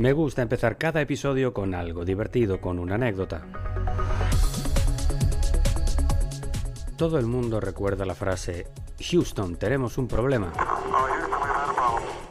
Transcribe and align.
Me 0.00 0.14
gusta 0.14 0.40
empezar 0.40 0.78
cada 0.78 1.02
episodio 1.02 1.52
con 1.52 1.74
algo 1.74 2.06
divertido, 2.06 2.58
con 2.58 2.78
una 2.78 2.94
anécdota. 2.94 3.42
Todo 6.96 7.18
el 7.18 7.26
mundo 7.26 7.60
recuerda 7.60 8.06
la 8.06 8.14
frase 8.14 8.66
Houston, 8.98 9.56
tenemos 9.56 9.98
un 9.98 10.08
problema, 10.08 10.54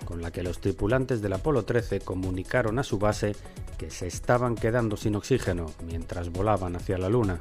con 0.03 0.19
la 0.19 0.31
que 0.31 0.41
los 0.41 0.59
tripulantes 0.59 1.21
del 1.21 1.33
Apolo 1.33 1.63
13 1.63 1.99
comunicaron 1.99 2.79
a 2.79 2.83
su 2.83 2.97
base 2.97 3.35
que 3.77 3.91
se 3.91 4.07
estaban 4.07 4.55
quedando 4.55 4.97
sin 4.97 5.15
oxígeno 5.15 5.67
mientras 5.85 6.31
volaban 6.31 6.75
hacia 6.75 6.97
la 6.97 7.07
Luna. 7.07 7.39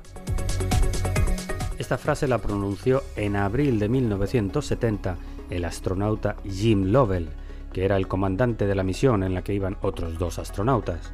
Esta 1.78 1.96
frase 1.96 2.28
la 2.28 2.36
pronunció 2.36 3.02
en 3.16 3.34
abril 3.34 3.78
de 3.78 3.88
1970 3.88 5.16
el 5.48 5.64
astronauta 5.64 6.36
Jim 6.44 6.92
Lovell, 6.92 7.30
que 7.72 7.84
era 7.84 7.96
el 7.96 8.08
comandante 8.08 8.66
de 8.66 8.74
la 8.74 8.82
misión 8.82 9.22
en 9.22 9.34
la 9.34 9.42
que 9.42 9.54
iban 9.54 9.76
otros 9.82 10.18
dos 10.18 10.38
astronautas. 10.38 11.12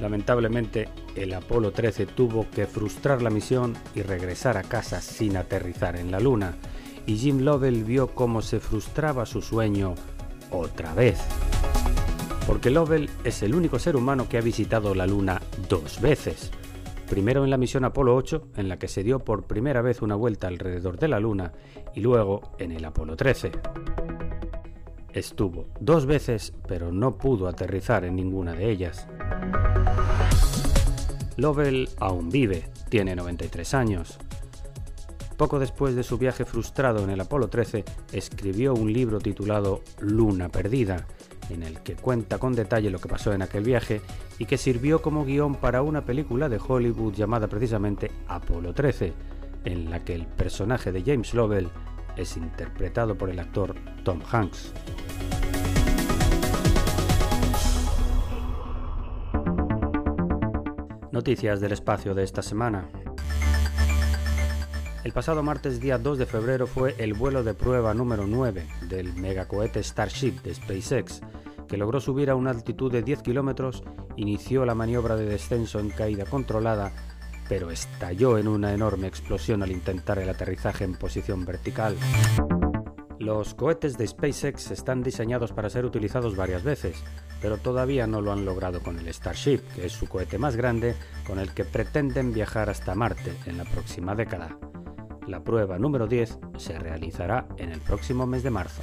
Lamentablemente, 0.00 0.88
el 1.16 1.34
Apolo 1.34 1.72
13 1.72 2.06
tuvo 2.06 2.46
que 2.50 2.66
frustrar 2.66 3.20
la 3.22 3.30
misión 3.30 3.76
y 3.94 4.02
regresar 4.02 4.56
a 4.56 4.62
casa 4.62 5.00
sin 5.00 5.36
aterrizar 5.36 5.96
en 5.96 6.10
la 6.10 6.20
Luna, 6.20 6.54
y 7.06 7.16
Jim 7.16 7.40
Lovell 7.40 7.84
vio 7.84 8.08
cómo 8.08 8.42
se 8.42 8.60
frustraba 8.60 9.26
su 9.26 9.42
sueño 9.42 9.94
otra 10.50 10.94
vez. 10.94 11.18
Porque 12.46 12.70
Lovell 12.70 13.10
es 13.24 13.42
el 13.42 13.54
único 13.54 13.78
ser 13.78 13.96
humano 13.96 14.28
que 14.28 14.38
ha 14.38 14.42
visitado 14.42 14.94
la 14.94 15.06
Luna 15.06 15.42
dos 15.68 16.00
veces. 16.00 16.50
Primero 17.08 17.44
en 17.44 17.50
la 17.50 17.56
misión 17.56 17.84
Apolo 17.84 18.14
8, 18.14 18.48
en 18.56 18.68
la 18.68 18.78
que 18.78 18.88
se 18.88 19.02
dio 19.02 19.18
por 19.18 19.44
primera 19.44 19.82
vez 19.82 20.02
una 20.02 20.14
vuelta 20.14 20.46
alrededor 20.46 20.98
de 20.98 21.08
la 21.08 21.18
Luna, 21.18 21.52
y 21.94 22.00
luego 22.00 22.52
en 22.58 22.72
el 22.72 22.84
Apolo 22.84 23.16
13. 23.16 23.52
Estuvo 25.12 25.68
dos 25.80 26.06
veces, 26.06 26.52
pero 26.66 26.92
no 26.92 27.16
pudo 27.16 27.48
aterrizar 27.48 28.04
en 28.04 28.16
ninguna 28.16 28.52
de 28.52 28.70
ellas. 28.70 29.06
Lovell 31.36 31.88
aún 31.98 32.30
vive, 32.30 32.68
tiene 32.88 33.16
93 33.16 33.74
años. 33.74 34.18
Poco 35.36 35.58
después 35.60 35.94
de 35.94 36.02
su 36.02 36.18
viaje 36.18 36.44
frustrado 36.44 37.04
en 37.04 37.10
el 37.10 37.20
Apolo 37.20 37.48
13, 37.48 37.84
escribió 38.12 38.74
un 38.74 38.92
libro 38.92 39.20
titulado 39.20 39.82
Luna 40.00 40.48
Perdida, 40.48 41.06
en 41.48 41.62
el 41.62 41.80
que 41.80 41.94
cuenta 41.94 42.38
con 42.38 42.54
detalle 42.54 42.90
lo 42.90 42.98
que 42.98 43.08
pasó 43.08 43.32
en 43.32 43.42
aquel 43.42 43.64
viaje 43.64 44.00
y 44.38 44.46
que 44.46 44.58
sirvió 44.58 45.00
como 45.00 45.24
guion 45.24 45.54
para 45.54 45.82
una 45.82 46.04
película 46.04 46.48
de 46.48 46.58
Hollywood 46.58 47.14
llamada 47.14 47.46
precisamente 47.46 48.10
Apolo 48.26 48.74
13, 48.74 49.12
en 49.64 49.90
la 49.90 50.04
que 50.04 50.14
el 50.14 50.26
personaje 50.26 50.92
de 50.92 51.02
James 51.02 51.32
Lovell 51.34 51.68
es 52.18 52.36
interpretado 52.36 53.16
por 53.16 53.30
el 53.30 53.38
actor 53.38 53.74
Tom 54.04 54.20
Hanks. 54.30 54.74
Noticias 61.12 61.60
del 61.60 61.72
espacio 61.72 62.14
de 62.14 62.24
esta 62.24 62.42
semana. 62.42 62.88
El 65.04 65.12
pasado 65.12 65.42
martes 65.42 65.80
día 65.80 65.96
2 65.96 66.18
de 66.18 66.26
febrero 66.26 66.66
fue 66.66 66.94
el 66.98 67.14
vuelo 67.14 67.42
de 67.42 67.54
prueba 67.54 67.94
número 67.94 68.26
9 68.26 68.66
del 68.88 69.14
megacohete 69.14 69.82
Starship 69.82 70.42
de 70.42 70.54
SpaceX, 70.54 71.22
que 71.66 71.76
logró 71.76 72.00
subir 72.00 72.30
a 72.30 72.34
una 72.34 72.50
altitud 72.50 72.90
de 72.90 73.02
10 73.02 73.22
kilómetros, 73.22 73.84
inició 74.16 74.64
la 74.66 74.74
maniobra 74.74 75.16
de 75.16 75.26
descenso 75.26 75.78
en 75.78 75.90
caída 75.90 76.24
controlada 76.24 76.92
pero 77.48 77.70
estalló 77.70 78.38
en 78.38 78.48
una 78.48 78.72
enorme 78.72 79.06
explosión 79.06 79.62
al 79.62 79.70
intentar 79.70 80.18
el 80.18 80.28
aterrizaje 80.28 80.84
en 80.84 80.94
posición 80.94 81.44
vertical. 81.44 81.96
Los 83.18 83.54
cohetes 83.54 83.98
de 83.98 84.06
SpaceX 84.06 84.70
están 84.70 85.02
diseñados 85.02 85.52
para 85.52 85.70
ser 85.70 85.84
utilizados 85.84 86.36
varias 86.36 86.62
veces, 86.62 87.02
pero 87.42 87.58
todavía 87.58 88.06
no 88.06 88.20
lo 88.20 88.32
han 88.32 88.44
logrado 88.44 88.80
con 88.80 88.98
el 88.98 89.12
Starship, 89.12 89.60
que 89.74 89.86
es 89.86 89.92
su 89.92 90.08
cohete 90.08 90.38
más 90.38 90.54
grande, 90.54 90.94
con 91.26 91.40
el 91.40 91.52
que 91.52 91.64
pretenden 91.64 92.32
viajar 92.32 92.70
hasta 92.70 92.94
Marte 92.94 93.32
en 93.46 93.58
la 93.58 93.64
próxima 93.64 94.14
década. 94.14 94.56
La 95.26 95.42
prueba 95.42 95.78
número 95.78 96.06
10 96.06 96.38
se 96.58 96.78
realizará 96.78 97.48
en 97.56 97.70
el 97.70 97.80
próximo 97.80 98.26
mes 98.26 98.42
de 98.44 98.50
marzo. 98.50 98.82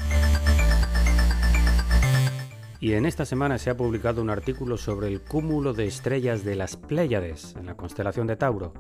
Y 2.86 2.94
en 2.94 3.08
esta 3.08 3.26
semana 3.26 3.58
se 3.58 3.72
ha 3.72 3.78
publicado 3.78 4.22
un 4.22 4.30
artículo 4.30 4.78
sobre 4.78 5.08
el 5.08 5.20
cúmulo 5.20 5.74
de 5.74 5.88
estrellas 5.88 6.46
de 6.46 6.56
las 6.56 6.78
Pléyades 6.78 7.56
en 7.56 7.66
la 7.66 7.74
constelación 7.74 8.28
de 8.28 8.36
Tauro. 8.36 8.76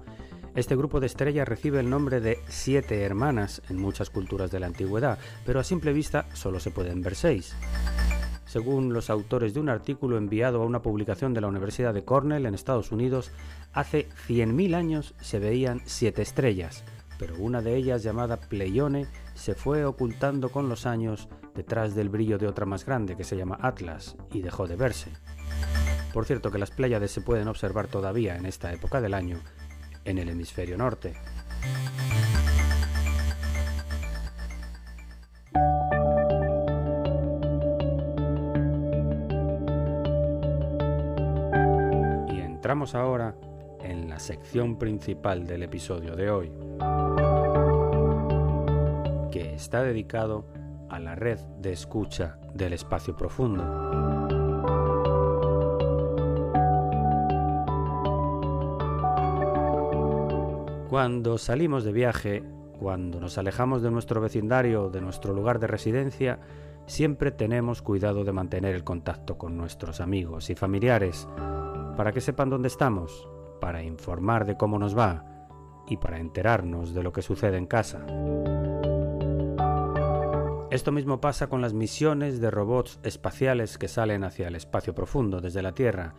Este 0.53 0.75
grupo 0.75 0.99
de 0.99 1.07
estrellas 1.07 1.47
recibe 1.47 1.79
el 1.79 1.89
nombre 1.89 2.21
de 2.21 2.37
siete 2.47 3.01
hermanas 3.01 3.63
en 3.67 3.77
muchas 3.77 4.11
culturas 4.11 4.51
de 4.51 4.59
la 4.59 4.67
antigüedad, 4.67 5.17
pero 5.43 5.59
a 5.59 5.63
simple 5.63 5.91
vista 5.91 6.27
solo 6.35 6.59
se 6.59 6.69
pueden 6.69 7.01
ver 7.01 7.15
seis. 7.15 7.55
Según 8.45 8.93
los 8.93 9.09
autores 9.09 9.55
de 9.55 9.59
un 9.59 9.69
artículo 9.69 10.19
enviado 10.19 10.61
a 10.61 10.67
una 10.67 10.83
publicación 10.83 11.33
de 11.33 11.41
la 11.41 11.47
Universidad 11.47 11.95
de 11.95 12.05
Cornell 12.05 12.45
en 12.45 12.53
Estados 12.53 12.91
Unidos, 12.91 13.31
hace 13.73 14.07
100.000 14.27 14.75
años 14.75 15.15
se 15.19 15.39
veían 15.39 15.81
siete 15.85 16.21
estrellas, 16.21 16.83
pero 17.17 17.35
una 17.37 17.61
de 17.61 17.75
ellas 17.75 18.03
llamada 18.03 18.37
Pleione 18.37 19.07
se 19.33 19.55
fue 19.55 19.85
ocultando 19.85 20.49
con 20.49 20.69
los 20.69 20.85
años 20.85 21.29
detrás 21.53 21.95
del 21.95 22.09
brillo 22.09 22.37
de 22.37 22.47
otra 22.47 22.65
más 22.65 22.85
grande 22.85 23.15
que 23.15 23.23
se 23.23 23.37
llama 23.37 23.57
Atlas 23.61 24.15
y 24.31 24.41
dejó 24.41 24.67
de 24.67 24.75
verse. 24.75 25.11
Por 26.13 26.25
cierto 26.25 26.51
que 26.51 26.59
las 26.59 26.71
Pléyades 26.71 27.11
se 27.11 27.21
pueden 27.21 27.47
observar 27.47 27.87
todavía 27.87 28.37
en 28.37 28.45
esta 28.45 28.71
época 28.71 29.01
del 29.01 29.13
año 29.13 29.39
en 30.05 30.17
el 30.17 30.29
hemisferio 30.29 30.77
norte. 30.77 31.13
Y 42.29 42.39
entramos 42.39 42.95
ahora 42.95 43.35
en 43.83 44.09
la 44.09 44.19
sección 44.19 44.77
principal 44.77 45.45
del 45.45 45.63
episodio 45.63 46.15
de 46.15 46.29
hoy, 46.29 46.51
está 49.55 49.81
dedicado 49.81 50.45
a 50.89 50.99
la 50.99 51.15
red 51.15 51.39
de 51.59 51.71
escucha 51.71 52.37
del 52.53 52.73
espacio 52.73 53.15
profundo. 53.15 53.63
Cuando 60.89 61.37
salimos 61.37 61.83
de 61.83 61.91
viaje, 61.91 62.43
cuando 62.79 63.19
nos 63.19 63.37
alejamos 63.37 63.81
de 63.81 63.91
nuestro 63.91 64.21
vecindario, 64.21 64.89
de 64.89 65.01
nuestro 65.01 65.33
lugar 65.33 65.59
de 65.59 65.67
residencia, 65.67 66.39
siempre 66.85 67.31
tenemos 67.31 67.81
cuidado 67.81 68.23
de 68.23 68.31
mantener 68.31 68.75
el 68.75 68.83
contacto 68.83 69.37
con 69.37 69.57
nuestros 69.57 69.99
amigos 69.99 70.49
y 70.49 70.55
familiares, 70.55 71.27
para 71.97 72.11
que 72.11 72.21
sepan 72.21 72.49
dónde 72.49 72.67
estamos, 72.67 73.27
para 73.59 73.83
informar 73.83 74.45
de 74.45 74.57
cómo 74.57 74.77
nos 74.79 74.97
va 74.97 75.25
y 75.87 75.97
para 75.97 76.19
enterarnos 76.19 76.93
de 76.93 77.03
lo 77.03 77.11
que 77.11 77.21
sucede 77.21 77.57
en 77.57 77.65
casa. 77.67 78.05
Esto 80.75 80.91
mismo 80.91 81.21
pasa 81.21 81.47
con 81.47 81.61
las 81.61 81.71
misiones 81.71 82.41
de 82.41 82.51
robots 82.51 82.99
espaciales 83.03 83.77
que 83.77 83.87
salen 83.87 84.25
hacia 84.25 84.49
el 84.49 84.55
espacio 84.55 84.93
profundo 84.93 85.39
desde 85.39 85.61
la 85.61 85.71
Tierra. 85.71 86.15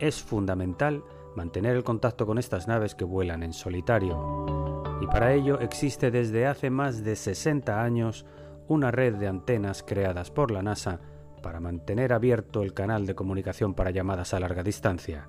Es 0.00 0.20
fundamental 0.20 1.04
mantener 1.36 1.76
el 1.76 1.84
contacto 1.84 2.26
con 2.26 2.36
estas 2.36 2.66
naves 2.66 2.96
que 2.96 3.04
vuelan 3.04 3.44
en 3.44 3.52
solitario. 3.52 4.74
y 5.00 5.06
para 5.06 5.32
ello 5.32 5.60
existe 5.60 6.10
desde 6.10 6.48
hace 6.48 6.68
más 6.68 7.04
de 7.04 7.14
60 7.14 7.80
años 7.80 8.26
una 8.66 8.90
red 8.90 9.14
de 9.14 9.28
antenas 9.28 9.84
creadas 9.84 10.32
por 10.32 10.50
la 10.50 10.64
NASA 10.64 10.98
para 11.40 11.60
mantener 11.60 12.12
abierto 12.12 12.62
el 12.62 12.74
canal 12.74 13.06
de 13.06 13.14
comunicación 13.14 13.72
para 13.72 13.92
llamadas 13.92 14.34
a 14.34 14.40
larga 14.40 14.64
distancia. 14.64 15.28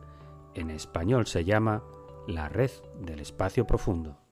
En 0.56 0.72
español 0.72 1.28
se 1.28 1.46
llama 1.46 1.84
la 2.28 2.50
red 2.50 2.72
del 3.00 3.20
espacio 3.20 3.68
profundo. 3.68 4.23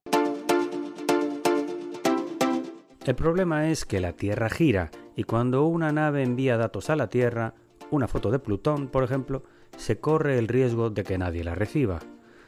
El 3.05 3.15
problema 3.15 3.69
es 3.69 3.83
que 3.83 3.99
la 3.99 4.13
Tierra 4.13 4.47
gira 4.47 4.91
y 5.15 5.23
cuando 5.23 5.65
una 5.65 5.91
nave 5.91 6.21
envía 6.21 6.57
datos 6.57 6.91
a 6.91 6.95
la 6.95 7.09
Tierra, 7.09 7.55
una 7.89 8.07
foto 8.07 8.29
de 8.29 8.37
Plutón, 8.37 8.89
por 8.89 9.03
ejemplo, 9.03 9.43
se 9.75 9.99
corre 9.99 10.37
el 10.37 10.47
riesgo 10.47 10.91
de 10.91 11.03
que 11.03 11.17
nadie 11.17 11.43
la 11.43 11.55
reciba. 11.55 11.99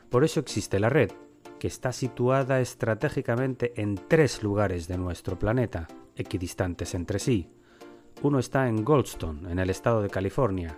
Por 0.10 0.24
eso 0.24 0.40
existe 0.40 0.80
la 0.80 0.90
red, 0.90 1.12
que 1.58 1.68
está 1.68 1.92
situada 1.92 2.60
estratégicamente 2.60 3.74
en 3.82 4.00
tres 4.08 4.44
lugares 4.44 4.88
de 4.88 5.00
nuestro 5.00 5.40
planeta, 5.40 5.88
equidistantes 6.16 6.94
entre 6.94 7.18
sí. 7.18 7.50
Uno 8.22 8.38
está 8.38 8.68
en 8.68 8.86
Goldstone, 8.86 9.52
en 9.52 9.58
el 9.58 9.72
estado 9.72 10.04
de 10.04 10.10
California, 10.12 10.78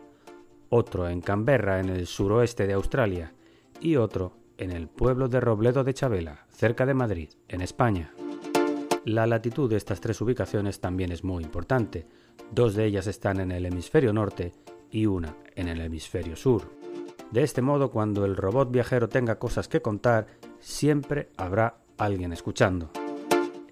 otro 0.70 1.10
en 1.10 1.20
Canberra, 1.20 1.82
en 1.82 1.90
el 1.90 2.08
suroeste 2.08 2.66
de 2.66 2.74
Australia, 2.74 3.34
y 3.82 3.98
otro 3.98 4.38
en 4.58 4.72
el 4.72 4.88
pueblo 4.88 5.28
de 5.28 5.42
Robledo 5.42 5.84
de 5.84 5.94
Chabela, 5.94 6.46
cerca 6.50 6.86
de 6.86 6.94
Madrid, 6.94 7.30
en 7.50 7.62
España. 7.62 8.14
La 9.06 9.28
latitud 9.28 9.70
de 9.70 9.78
estas 9.78 10.02
tres 10.02 10.20
ubicaciones 10.22 10.80
también 10.80 11.12
es 11.12 11.24
muy 11.24 11.44
importante. 11.44 12.08
Dos 12.52 12.74
de 12.74 12.86
ellas 12.86 13.06
están 13.06 13.40
en 13.40 13.52
el 13.52 13.68
hemisferio 13.68 14.12
norte 14.12 14.52
y 14.90 15.06
una 15.06 15.36
en 15.56 15.68
el 15.68 15.80
hemisferio 15.80 16.36
sur. 16.36 16.72
De 17.30 17.44
este 17.44 17.62
modo, 17.62 17.92
cuando 17.92 18.26
el 18.26 18.36
robot 18.36 18.72
viajero 18.72 19.08
tenga 19.08 19.38
cosas 19.38 19.68
que 19.68 19.80
contar, 19.80 20.26
siempre 20.60 21.30
habrá 21.38 21.78
alguien 22.00 22.34
escuchando. 22.34 22.90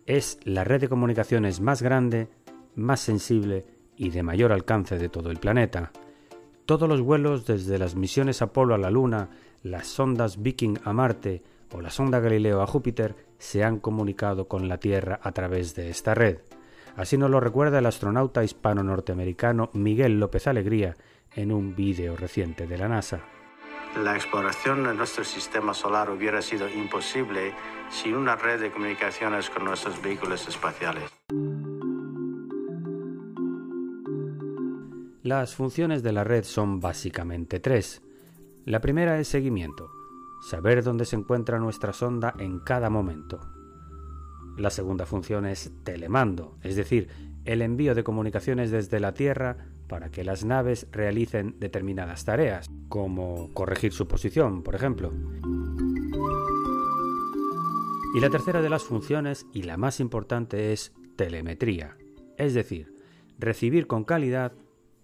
Es 0.06 0.38
la 0.44 0.63
red 0.63 0.81
de 0.81 0.89
comunicaciones 0.89 1.62
más 1.62 1.81
grande, 1.81 2.27
más 2.75 3.00
sensible 3.00 3.65
y 3.97 4.12
de 4.12 4.21
mayor 4.21 4.51
alcance 4.51 5.00
de 5.00 5.09
todo 5.09 5.31
el 5.31 5.39
planeta. 5.39 5.91
Todos 6.68 6.88
los 6.88 7.01
vuelos 7.01 7.47
desde 7.47 7.79
las 7.79 7.95
misiones 7.95 8.44
Apolo 8.44 8.75
a 8.75 8.77
la 8.77 8.91
Luna, 8.91 9.29
las 9.63 9.88
sondas 9.88 10.44
Viking 10.44 10.77
a 10.83 10.94
Marte 10.94 11.41
o 11.73 11.81
la 11.81 11.89
sonda 11.89 12.19
Galileo 12.19 12.61
a 12.61 12.67
Júpiter 12.67 13.15
se 13.37 13.63
han 13.63 13.79
comunicado 13.79 14.47
con 14.47 14.69
la 14.69 14.77
Tierra 14.77 15.19
a 15.21 15.31
través 15.31 15.75
de 15.75 15.89
esta 15.89 16.13
red. 16.13 16.39
Así 16.95 17.17
nos 17.17 17.31
lo 17.31 17.39
recuerda 17.39 17.79
el 17.79 17.85
astronauta 17.87 18.43
hispano-norteamericano 18.43 19.71
Miguel 19.73 20.19
López 20.19 20.47
Alegría 20.47 20.95
en 21.35 21.51
un 21.51 21.75
vídeo 21.75 22.15
reciente 22.15 22.67
de 22.67 22.77
la 22.77 22.87
NASA. 22.87 23.21
La 24.03 24.15
exploración 24.15 24.83
de 24.83 24.93
nuestro 24.93 25.23
sistema 25.23 25.73
solar 25.73 26.09
hubiera 26.09 26.41
sido 26.41 26.69
imposible 26.69 27.53
sin 27.89 28.15
una 28.15 28.35
red 28.35 28.59
de 28.59 28.71
comunicaciones 28.71 29.49
con 29.49 29.65
nuestros 29.65 30.01
vehículos 30.01 30.47
espaciales. 30.47 31.03
Las 35.23 35.55
funciones 35.55 36.03
de 36.03 36.11
la 36.11 36.23
red 36.23 36.43
son 36.43 36.79
básicamente 36.79 37.59
tres. 37.59 38.01
La 38.65 38.81
primera 38.81 39.19
es 39.19 39.27
seguimiento 39.27 40.02
saber 40.43 40.83
dónde 40.83 41.05
se 41.05 41.15
encuentra 41.15 41.59
nuestra 41.59 41.93
sonda 41.93 42.33
en 42.37 42.59
cada 42.59 42.89
momento. 42.89 43.39
La 44.57 44.69
segunda 44.69 45.05
función 45.05 45.45
es 45.45 45.71
telemando, 45.83 46.57
es 46.61 46.75
decir, 46.75 47.07
el 47.45 47.61
envío 47.61 47.95
de 47.95 48.03
comunicaciones 48.03 48.69
desde 48.69 48.99
la 48.99 49.13
Tierra 49.13 49.57
para 49.87 50.09
que 50.09 50.23
las 50.23 50.43
naves 50.43 50.87
realicen 50.91 51.55
determinadas 51.59 52.25
tareas, 52.25 52.69
como 52.89 53.51
corregir 53.53 53.93
su 53.93 54.07
posición, 54.07 54.63
por 54.63 54.75
ejemplo. 54.75 55.11
Y 58.15 58.19
la 58.19 58.29
tercera 58.29 58.61
de 58.61 58.69
las 58.69 58.83
funciones, 58.83 59.45
y 59.53 59.63
la 59.63 59.77
más 59.77 59.99
importante, 59.99 60.71
es 60.71 60.93
telemetría, 61.15 61.97
es 62.37 62.53
decir, 62.53 62.93
recibir 63.39 63.87
con 63.87 64.03
calidad 64.03 64.53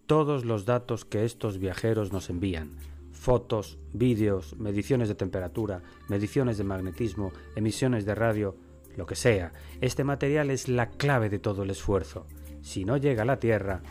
todos 0.06 0.46
los 0.46 0.66
datos 0.66 1.06
que 1.06 1.26
estos 1.26 1.60
viajeros 1.60 2.12
nos 2.12 2.30
envían, 2.30 2.72
fotos, 3.20 3.78
vídeos, 3.92 4.56
mediciones 4.58 5.10
de 5.10 5.16
temperatura, 5.16 5.84
mediciones 6.08 6.58
de 6.58 6.64
magnetismo, 6.64 7.34
emisiones 7.54 8.06
de 8.06 8.16
radio, 8.16 8.56
lo 8.96 9.06
que 9.06 9.16
sea. 9.16 9.52
Este 9.82 10.06
material 10.06 10.50
es 10.50 10.70
la 10.70 10.90
clave 10.90 11.30
de 11.30 11.38
todo 11.38 11.64
el 11.64 11.70
esfuerzo. 11.70 12.26
Si 12.62 12.86
no 12.86 12.96
llega 12.96 13.24
a 13.24 13.26
la 13.26 13.40
Tierra, 13.40 13.82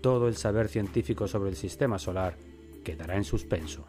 todo 0.00 0.28
el 0.28 0.36
saber 0.36 0.68
científico 0.68 1.28
sobre 1.28 1.50
el 1.50 1.56
sistema 1.56 1.98
solar 1.98 2.36
quedará 2.82 3.16
en 3.16 3.24
suspenso. 3.24 3.86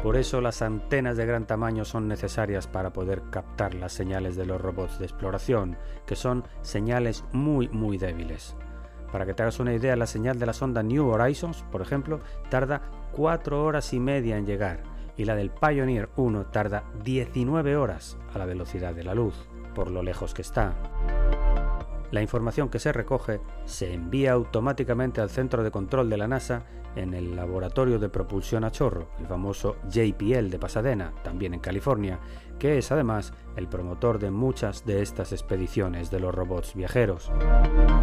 Por 0.00 0.16
eso 0.16 0.40
las 0.40 0.62
antenas 0.62 1.16
de 1.16 1.26
gran 1.26 1.46
tamaño 1.46 1.84
son 1.84 2.06
necesarias 2.06 2.68
para 2.68 2.92
poder 2.92 3.22
captar 3.30 3.74
las 3.74 3.92
señales 3.92 4.36
de 4.36 4.46
los 4.46 4.60
robots 4.60 4.98
de 5.00 5.06
exploración, 5.06 5.76
que 6.06 6.14
son 6.14 6.44
señales 6.62 7.24
muy 7.32 7.68
muy 7.70 7.98
débiles. 7.98 8.54
Para 9.14 9.26
que 9.26 9.34
te 9.34 9.44
hagas 9.44 9.60
una 9.60 9.72
idea, 9.72 9.94
la 9.94 10.08
señal 10.08 10.40
de 10.40 10.46
la 10.46 10.52
sonda 10.52 10.82
New 10.82 11.06
Horizons, 11.06 11.62
por 11.70 11.80
ejemplo, 11.80 12.18
tarda 12.50 12.82
4 13.12 13.64
horas 13.64 13.92
y 13.92 14.00
media 14.00 14.36
en 14.36 14.44
llegar 14.44 14.82
y 15.16 15.24
la 15.24 15.36
del 15.36 15.52
Pioneer 15.52 16.08
1 16.16 16.46
tarda 16.46 16.82
19 17.04 17.76
horas 17.76 18.18
a 18.34 18.38
la 18.38 18.44
velocidad 18.44 18.92
de 18.92 19.04
la 19.04 19.14
luz, 19.14 19.36
por 19.72 19.92
lo 19.92 20.02
lejos 20.02 20.34
que 20.34 20.42
está. 20.42 20.74
La 22.14 22.22
información 22.22 22.68
que 22.68 22.78
se 22.78 22.92
recoge 22.92 23.40
se 23.64 23.92
envía 23.92 24.30
automáticamente 24.30 25.20
al 25.20 25.30
centro 25.30 25.64
de 25.64 25.72
control 25.72 26.08
de 26.08 26.16
la 26.16 26.28
NASA 26.28 26.62
en 26.94 27.12
el 27.12 27.34
Laboratorio 27.34 27.98
de 27.98 28.08
Propulsión 28.08 28.62
a 28.62 28.70
Chorro, 28.70 29.08
el 29.18 29.26
famoso 29.26 29.78
JPL 29.90 30.48
de 30.48 30.60
Pasadena, 30.60 31.12
también 31.24 31.54
en 31.54 31.58
California, 31.58 32.20
que 32.60 32.78
es 32.78 32.92
además 32.92 33.32
el 33.56 33.66
promotor 33.66 34.20
de 34.20 34.30
muchas 34.30 34.86
de 34.86 35.02
estas 35.02 35.32
expediciones 35.32 36.12
de 36.12 36.20
los 36.20 36.32
robots 36.32 36.76
viajeros. 36.76 37.32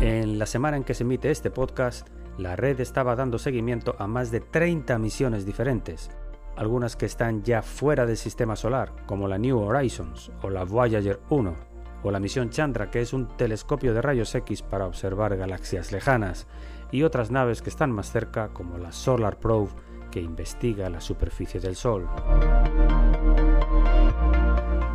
En 0.02 0.38
la 0.38 0.46
semana 0.46 0.76
en 0.76 0.84
que 0.84 0.94
se 0.94 1.04
emite 1.04 1.32
este 1.32 1.50
podcast, 1.50 2.10
la 2.38 2.58
red 2.58 2.82
estaba 2.82 3.16
dando 3.16 3.40
seguimiento 3.40 3.96
a 3.98 4.08
más 4.08 4.30
de 4.30 4.42
30 4.42 5.00
misiones 5.00 5.46
diferentes, 5.46 6.12
algunas 6.58 6.98
que 6.98 7.06
están 7.06 7.44
ya 7.44 7.62
fuera 7.62 8.06
del 8.06 8.18
sistema 8.18 8.58
solar, 8.58 8.92
como 9.06 9.30
la 9.30 9.38
New 9.38 9.58
Horizons 9.58 10.34
o 10.42 10.50
la 10.50 10.66
Voyager 10.66 11.22
1, 11.30 11.71
o 12.04 12.12
la 12.12 12.20
misión 12.20 12.50
Chandra, 12.50 12.90
que 12.90 13.02
es 13.02 13.14
un 13.14 13.28
telescopio 13.38 13.94
de 13.94 14.02
rayos 14.02 14.34
X 14.36 14.62
para 14.62 14.88
observar 14.88 15.38
galaxias 15.38 15.92
lejanas, 15.92 16.48
y 16.92 17.04
otras 17.04 17.32
naves 17.32 17.62
que 17.62 17.70
están 17.70 17.92
más 17.92 18.12
cerca, 18.12 18.50
como 18.50 18.78
la 18.78 18.92
Solar 18.92 19.38
Probe, 19.38 19.72
que 20.12 20.22
investiga 20.22 20.90
la 20.90 21.02
superficie 21.02 21.60
del 21.60 21.76
Sol. 21.76 22.08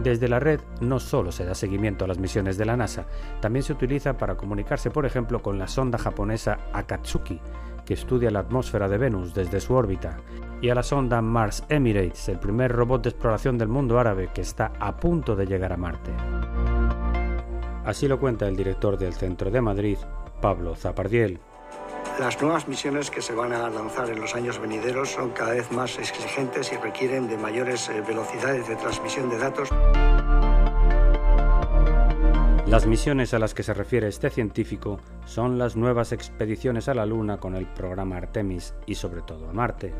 Desde 0.02 0.28
la 0.28 0.38
red 0.38 0.60
no 0.80 1.00
solo 1.00 1.32
se 1.32 1.44
da 1.44 1.54
seguimiento 1.54 2.04
a 2.04 2.08
las 2.08 2.18
misiones 2.18 2.56
de 2.58 2.64
la 2.64 2.76
NASA, 2.76 3.06
también 3.40 3.64
se 3.64 3.72
utiliza 3.72 4.16
para 4.16 4.36
comunicarse, 4.36 4.90
por 4.90 5.04
ejemplo, 5.04 5.42
con 5.42 5.58
la 5.58 5.66
sonda 5.66 5.98
japonesa 5.98 6.58
Akatsuki, 6.72 7.40
que 7.84 7.94
estudia 7.94 8.30
la 8.30 8.40
atmósfera 8.40 8.88
de 8.88 8.98
Venus 8.98 9.34
desde 9.34 9.60
su 9.60 9.74
órbita, 9.74 10.18
y 10.60 10.68
a 10.68 10.74
la 10.74 10.82
sonda 10.82 11.20
Mars 11.22 11.64
Emirates, 11.68 12.28
el 12.28 12.38
primer 12.38 12.70
robot 12.72 13.02
de 13.02 13.10
exploración 13.10 13.58
del 13.58 13.68
mundo 13.68 13.98
árabe 13.98 14.30
que 14.32 14.42
está 14.42 14.72
a 14.78 14.96
punto 14.96 15.34
de 15.34 15.46
llegar 15.46 15.72
a 15.72 15.76
Marte. 15.76 16.12
Así 17.86 18.08
lo 18.08 18.18
cuenta 18.18 18.48
el 18.48 18.56
director 18.56 18.98
del 18.98 19.14
Centro 19.14 19.48
de 19.48 19.60
Madrid, 19.60 19.96
Pablo 20.42 20.74
Zapardiel. 20.74 21.38
Las 22.18 22.42
nuevas 22.42 22.66
misiones 22.66 23.12
que 23.12 23.22
se 23.22 23.32
van 23.32 23.52
a 23.52 23.70
lanzar 23.70 24.10
en 24.10 24.20
los 24.20 24.34
años 24.34 24.58
venideros 24.58 25.10
son 25.10 25.30
cada 25.30 25.52
vez 25.52 25.70
más 25.70 25.96
exigentes 25.96 26.72
y 26.72 26.76
requieren 26.78 27.28
de 27.28 27.38
mayores 27.38 27.88
eh, 27.88 28.02
velocidades 28.06 28.66
de 28.66 28.74
transmisión 28.74 29.30
de 29.30 29.38
datos. 29.38 29.68
Las 32.66 32.86
misiones 32.86 33.32
a 33.34 33.38
las 33.38 33.54
que 33.54 33.62
se 33.62 33.72
refiere 33.72 34.08
este 34.08 34.30
científico 34.30 34.98
son 35.24 35.56
las 35.56 35.76
nuevas 35.76 36.10
expediciones 36.10 36.88
a 36.88 36.94
la 36.94 37.06
Luna 37.06 37.38
con 37.38 37.54
el 37.54 37.66
programa 37.66 38.16
Artemis 38.16 38.74
y 38.86 38.96
sobre 38.96 39.22
todo 39.22 39.48
a 39.48 39.52
Marte. 39.52 39.94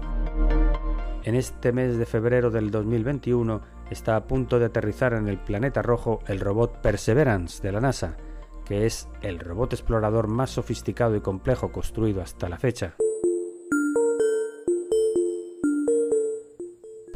En 1.23 1.37
este 1.37 1.71
mes 1.71 1.99
de 1.99 2.07
febrero 2.07 2.51
del 2.51 2.73
2021 2.73 3.76
está 3.91 4.17
a 4.17 4.27
punto 4.27 4.59
de 4.59 4.67
aterrizar 4.67 5.13
en 5.13 5.29
el 5.29 5.39
planeta 5.39 5.83
rojo 5.83 6.21
el 6.27 6.41
robot 6.41 6.81
Perseverance 6.81 7.63
de 7.63 7.73
la 7.73 7.81
NASA, 7.81 8.17
que 8.65 8.87
es 8.87 9.09
el 9.23 9.39
robot 9.39 9.73
explorador 9.73 10.27
más 10.27 10.51
sofisticado 10.51 11.17
y 11.17 11.21
complejo 11.21 11.71
construido 11.71 12.21
hasta 12.23 12.49
la 12.49 12.59
fecha. 12.59 12.97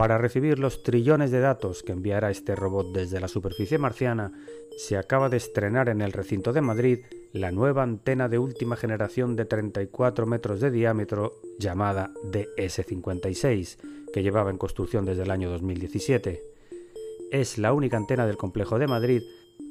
Para 0.00 0.16
recibir 0.16 0.58
los 0.58 0.82
trillones 0.82 1.30
de 1.30 1.40
datos 1.40 1.82
que 1.82 1.92
enviará 1.92 2.30
este 2.30 2.56
robot 2.56 2.90
desde 2.94 3.20
la 3.20 3.28
superficie 3.28 3.76
marciana, 3.76 4.32
se 4.78 4.96
acaba 4.96 5.28
de 5.28 5.36
estrenar 5.36 5.90
en 5.90 6.00
el 6.00 6.12
recinto 6.12 6.54
de 6.54 6.62
Madrid 6.62 7.00
la 7.32 7.52
nueva 7.52 7.82
antena 7.82 8.26
de 8.26 8.38
última 8.38 8.76
generación 8.76 9.36
de 9.36 9.44
34 9.44 10.24
metros 10.24 10.60
de 10.60 10.70
diámetro 10.70 11.34
llamada 11.58 12.12
DS56, 12.32 13.76
que 14.10 14.22
llevaba 14.22 14.50
en 14.50 14.56
construcción 14.56 15.04
desde 15.04 15.24
el 15.24 15.30
año 15.30 15.50
2017. 15.50 16.49
Es 17.30 17.58
la 17.58 17.72
única 17.72 17.96
antena 17.96 18.26
del 18.26 18.36
complejo 18.36 18.80
de 18.80 18.88
Madrid 18.88 19.22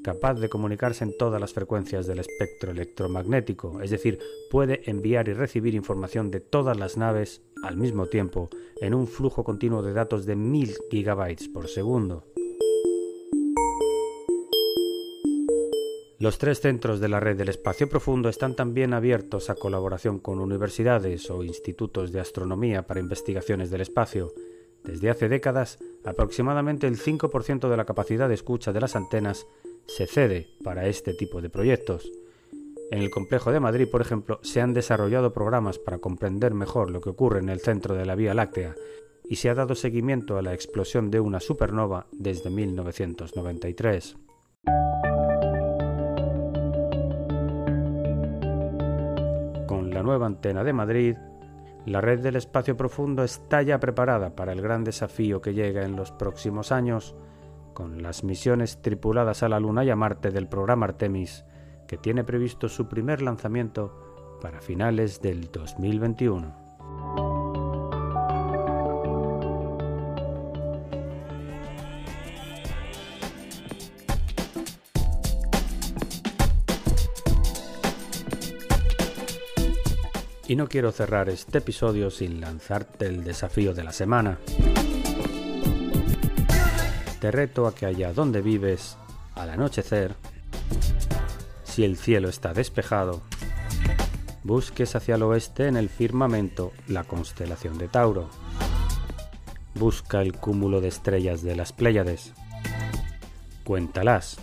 capaz 0.02 0.36
de 0.36 0.48
comunicarse 0.48 1.04
en 1.04 1.18
todas 1.18 1.42
las 1.42 1.52
frecuencias 1.52 2.08
del 2.08 2.20
espectro 2.20 2.72
electromagnético, 2.72 3.82
es 3.82 3.92
decir, 3.92 4.18
puede 4.50 4.90
enviar 4.90 5.28
y 5.28 5.34
recibir 5.34 5.76
información 5.76 6.32
de 6.32 6.40
todas 6.40 6.78
las 6.78 6.96
naves 6.96 7.42
al 7.62 7.76
mismo 7.76 8.06
tiempo 8.06 8.50
en 8.80 8.94
un 8.94 9.08
flujo 9.08 9.44
continuo 9.44 9.82
de 9.82 9.92
datos 9.92 10.26
de 10.26 10.38
1000 10.38 10.76
gigabytes 10.90 11.50
por 11.50 11.68
segundo. 11.68 12.24
Los 16.18 16.38
tres 16.38 16.62
centros 16.62 17.02
de 17.02 17.10
la 17.10 17.20
red 17.20 17.38
del 17.38 17.50
espacio 17.50 17.90
profundo 17.90 18.30
están 18.30 18.56
también 18.56 18.94
abiertos 18.94 19.50
a 19.50 19.56
colaboración 19.56 20.20
con 20.20 20.40
universidades 20.40 21.30
o 21.30 21.44
institutos 21.44 22.14
de 22.14 22.22
astronomía 22.22 22.88
para 22.88 23.00
investigaciones 23.02 23.70
del 23.70 23.82
espacio. 23.82 24.34
Desde 24.84 25.10
hace 25.10 25.30
décadas, 25.30 25.78
aproximadamente 26.06 26.88
el 26.88 26.98
5% 26.98 27.70
de 27.70 27.78
la 27.78 27.86
capacidad 27.86 28.28
de 28.28 28.36
escucha 28.36 28.72
de 28.72 28.82
las 28.82 28.96
antenas 28.96 29.46
se 29.88 30.08
cede 30.08 30.48
para 30.64 30.88
este 30.88 31.14
tipo 31.14 31.42
de 31.42 31.50
proyectos. 31.50 32.12
En 32.92 33.02
el 33.02 33.10
complejo 33.10 33.52
de 33.52 33.60
Madrid, 33.60 33.88
por 33.90 34.02
ejemplo, 34.02 34.40
se 34.42 34.62
han 34.62 34.74
desarrollado 34.74 35.34
programas 35.34 35.78
para 35.78 36.00
comprender 36.00 36.54
mejor 36.54 36.90
lo 36.90 37.02
que 37.02 37.10
ocurre 37.10 37.40
en 37.40 37.50
el 37.50 37.60
centro 37.60 37.96
de 37.96 38.06
la 38.06 38.16
Vía 38.16 38.34
Láctea 38.34 38.76
y 39.24 39.36
se 39.36 39.50
ha 39.50 39.56
dado 39.56 39.76
seguimiento 39.76 40.38
a 40.38 40.42
la 40.42 40.54
explosión 40.54 41.12
de 41.12 41.20
una 41.20 41.40
supernova 41.40 42.08
desde 42.12 42.50
1993. 42.50 44.16
nueva 50.10 50.26
antena 50.26 50.64
de 50.64 50.74
Madrid, 50.74 51.16
la 51.90 52.02
red 52.02 52.20
del 52.20 52.36
espacio 52.36 52.78
profundo 52.78 53.24
está 53.24 53.62
ya 53.62 53.80
preparada 53.80 54.36
para 54.36 54.54
el 54.54 54.62
gran 54.62 54.84
desafío 54.84 55.42
que 55.42 55.54
llega 55.54 55.84
en 55.84 55.96
los 55.96 56.12
próximos 56.12 56.72
años 56.72 57.16
con 57.74 58.02
las 58.04 58.24
misiones 58.24 58.82
tripuladas 58.82 59.44
a 59.44 59.50
la 59.50 59.60
Luna 59.60 59.84
y 59.84 59.90
a 59.90 59.96
Marte 59.96 60.32
del 60.32 60.48
programa 60.48 60.86
Artemis, 60.86 61.46
que 61.88 61.98
tiene 61.98 62.24
previsto 62.24 62.70
su 62.70 62.88
primer 62.88 63.22
lanzamiento 63.22 64.38
para 64.42 64.62
finales 64.62 65.22
del 65.22 65.50
2021. 65.52 66.69
Y 80.50 80.56
no 80.56 80.68
quiero 80.68 80.92
cerrar 80.92 81.30
este 81.30 81.60
episodio 81.60 82.10
sin 82.10 82.42
lanzarte 82.42 83.06
el 83.06 83.24
desafío 83.24 83.76
de 83.76 83.84
la 83.84 83.94
semana. 83.94 84.40
Te 87.22 87.30
reto 87.30 87.68
a 87.68 87.76
que 87.76 87.86
allá 87.86 88.14
donde 88.14 88.42
vives, 88.42 88.98
al 89.36 89.52
anochecer, 89.52 90.16
si 91.64 91.84
el 91.84 91.98
cielo 91.98 92.30
está 92.30 92.52
despejado, 92.56 93.22
busques 94.44 94.96
hacia 94.96 95.16
el 95.16 95.22
oeste 95.22 95.68
en 95.68 95.78
el 95.78 95.88
firmamento 95.88 96.72
la 96.88 97.04
constelación 97.04 97.78
de 97.78 97.88
Tauro. 97.88 98.28
Busca 99.76 100.24
el 100.24 100.34
cúmulo 100.34 100.82
de 100.82 100.88
estrellas 100.88 101.44
de 101.44 101.56
las 101.56 101.74
Pléyades. 101.74 102.34
Cuéntalas. 103.64 104.40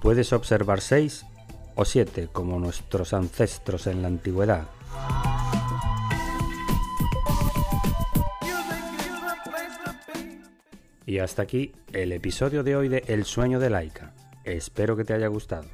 Puedes 0.00 0.32
observar 0.32 0.80
seis 0.80 1.26
o 1.74 1.84
siete 1.84 2.28
como 2.32 2.58
nuestros 2.58 3.12
ancestros 3.12 3.86
en 3.86 4.02
la 4.02 4.08
antigüedad. 4.08 4.66
Y 11.04 11.18
hasta 11.18 11.42
aquí 11.42 11.72
el 11.92 12.12
episodio 12.12 12.62
de 12.62 12.76
hoy 12.76 12.88
de 12.88 13.02
El 13.06 13.24
sueño 13.24 13.58
de 13.58 13.70
Laika. 13.70 14.12
Espero 14.44 14.96
que 14.96 15.04
te 15.04 15.14
haya 15.14 15.26
gustado. 15.26 15.64